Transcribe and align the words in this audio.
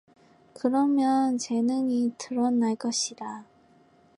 그러면 0.55 1.37
재능이 1.37 2.13
드러날 2.17 2.75
것이다. 2.75 3.45